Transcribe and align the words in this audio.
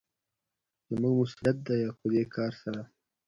زموږ 0.91 1.15
مسوليت 1.19 1.57
دى 1.67 1.79
او 1.87 1.93
په 1.99 2.05
دې 2.13 2.23
کار 2.35 2.51
سره 2.61 2.81